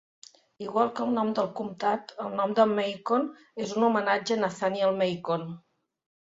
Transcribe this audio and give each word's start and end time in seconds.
Igual 0.67 0.87
que 0.99 1.03
el 1.09 1.11
nom 1.17 1.27
del 1.39 1.49
comptat, 1.59 2.13
el 2.23 2.33
nom 2.39 2.55
de 2.61 2.65
Macon 2.71 3.27
és 3.67 3.75
un 3.77 3.87
homenatge 3.89 4.39
a 4.39 4.39
Nathaniel 4.47 4.99
Macon. 5.05 5.47